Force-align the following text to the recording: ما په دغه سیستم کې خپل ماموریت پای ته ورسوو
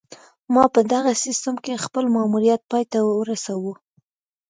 ما 0.53 0.63
په 0.75 0.81
دغه 0.93 1.11
سیستم 1.23 1.55
کې 1.63 1.83
خپل 1.85 2.05
ماموریت 2.15 2.61
پای 2.71 2.83
ته 2.91 2.99
ورسوو 3.03 3.73